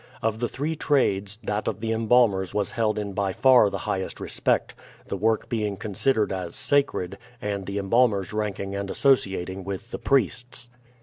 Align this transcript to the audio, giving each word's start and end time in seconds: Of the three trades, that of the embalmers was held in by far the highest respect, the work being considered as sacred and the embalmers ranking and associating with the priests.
Of 0.23 0.39
the 0.39 0.47
three 0.49 0.75
trades, 0.75 1.37
that 1.43 1.67
of 1.67 1.79
the 1.79 1.91
embalmers 1.91 2.55
was 2.55 2.71
held 2.71 2.97
in 2.97 3.13
by 3.13 3.33
far 3.33 3.69
the 3.69 3.77
highest 3.85 4.19
respect, 4.19 4.73
the 5.05 5.15
work 5.15 5.47
being 5.47 5.77
considered 5.77 6.33
as 6.33 6.55
sacred 6.55 7.19
and 7.39 7.67
the 7.67 7.77
embalmers 7.77 8.33
ranking 8.33 8.73
and 8.75 8.89
associating 8.89 9.63
with 9.63 9.91
the 9.91 9.99
priests. 9.99 10.71